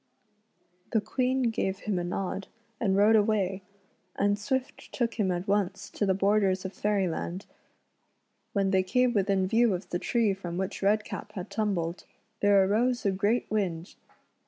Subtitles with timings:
[0.93, 2.47] The Queen gave him a nod
[2.79, 3.61] and rode away,
[4.15, 7.49] and Swift took him at once to the borders of Fairvland loo
[8.55, 8.55] REDCAP'S ADVENTURES IN FAIRYLAND.
[8.55, 12.05] When they came within view of the tree from which Redcap had tumbled,
[12.39, 13.93] there arose a great wind.